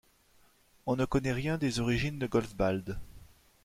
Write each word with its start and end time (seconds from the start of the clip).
On 0.87 0.95
ne 0.95 1.05
connaît 1.05 1.31
rien 1.31 1.59
des 1.59 1.79
origines 1.79 2.17
de 2.17 2.25
Golzbald. 2.25 2.97